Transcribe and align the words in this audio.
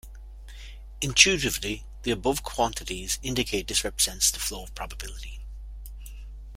Intuitively, 0.99 1.83
the 2.01 2.09
above 2.09 2.41
quantities 2.41 3.19
indicate 3.21 3.67
this 3.67 3.83
represents 3.83 4.31
the 4.31 4.39
flow 4.39 4.63
of 4.63 4.73
probability. 4.73 5.41